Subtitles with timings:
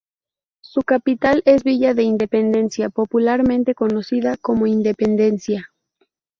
[0.61, 5.69] Su capital es Villa de Independencia, popularmente conocida como "Independencia".